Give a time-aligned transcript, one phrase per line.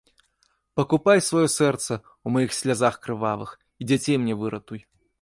[0.79, 1.93] Пакупай сваё сэрца
[2.25, 4.81] ў маіх слязах крывавых і дзяцей мне выратуй!